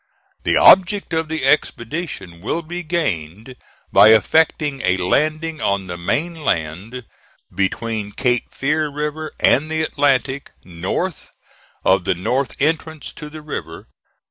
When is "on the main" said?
5.61-6.33